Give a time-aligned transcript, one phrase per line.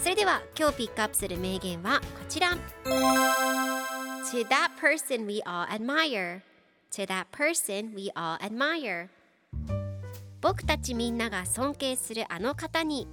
[0.00, 2.56] それでは今日ピックアップする名言はこちら。
[4.30, 6.40] To that person we all admire.
[6.92, 9.08] To that person we all admire.
[10.40, 13.08] 僕たちみんなが尊敬するあの方に。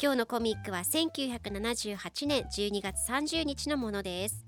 [0.00, 4.44] 今日のコミックは1978年12月30日のものです。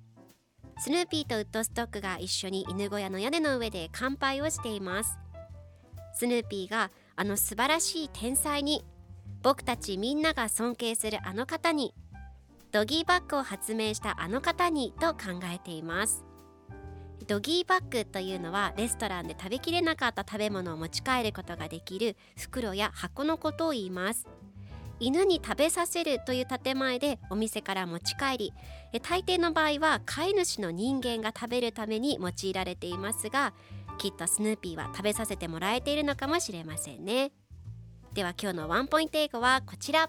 [0.79, 5.19] スヌーピーとウッドストックが一緒に犬小屋の屋根の上で乾杯をしています。
[6.15, 8.85] スヌーピーがあの素晴らしい天才に
[9.43, 11.95] 僕たちみんなが尊敬するあの方に
[12.73, 16.25] ドギーバッグを発明したあの方にと考えています。
[17.27, 24.27] ドギーバッグというのはレストランで食べきれなかった食べ物を持ち帰ることができる袋や箱のことを言います。
[25.01, 28.53] 犬に食べさせるという建前でお店から持ち帰り
[29.03, 33.53] 大抵の場合は飼い主の人間が食べるために用いられていますが
[33.99, 37.31] きっとスヌーピーは食べさせてもらえているのかもしれませんね。
[38.15, 40.09] では今日のワンポイント英語はこちら。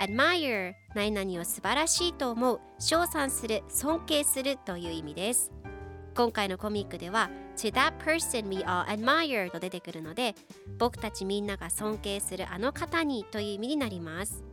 [0.00, 5.52] Admire 何々を素晴らしいと思う称賛する尊敬するという意味です。
[6.14, 10.34] 今回のコミックでは To that person we all admire と出てくるので
[10.78, 14.44] 僕たちみんなが尊敬するあの方にという意味になります。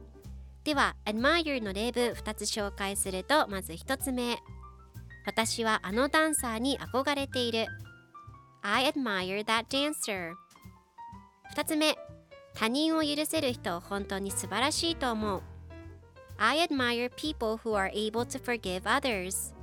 [0.64, 4.38] では admire の例文2つ紹介するとまず1つ目。
[5.26, 7.66] 私はあのダンサーに憧れている。
[8.62, 10.43] I admire that dancer.
[11.53, 11.96] 2つ目
[12.56, 15.41] 他人を許せる人を本当に素晴らしいと思う
[16.38, 19.53] I admire people who are able to forgive others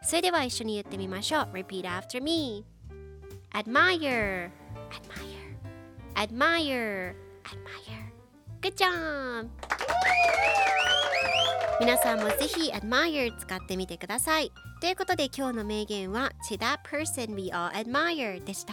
[0.00, 2.64] それでは一緒に言ってみましょう Repeat after me
[3.52, 4.50] Admire
[4.92, 5.56] Admire
[6.14, 8.12] Admire Admire
[8.60, 9.48] Good job!
[11.80, 18.72] 皆さんもぜひ Admire 使ってみてくださいということで今日の名言は To that person we all admire でした